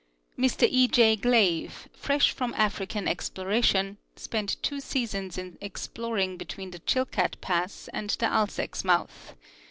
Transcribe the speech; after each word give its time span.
Mr 0.35 0.67
E. 0.67 0.87
J. 0.87 1.15
Glave, 1.15 1.87
fresh 1.93 2.31
from 2.31 2.55
African 2.57 3.07
exploration, 3.07 3.97
spent 4.15 4.57
two 4.63 4.79
seasons 4.79 5.37
in 5.37 5.59
exploring 5.61 6.37
between 6.37 6.71
the 6.71 6.79
Chilkat 6.79 7.39
pass 7.39 7.87
and 7.93 8.09
the 8.09 8.25
Alsek's 8.25 8.83
mouth. 8.83 9.35